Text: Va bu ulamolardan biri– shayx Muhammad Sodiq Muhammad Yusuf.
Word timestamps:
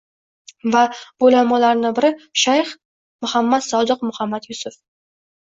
Va 0.75 0.79
bu 1.23 1.27
ulamolardan 1.31 1.93
biri– 1.99 2.09
shayx 2.45 2.73
Muhammad 3.27 3.67
Sodiq 3.69 4.05
Muhammad 4.11 4.51
Yusuf. 4.53 4.81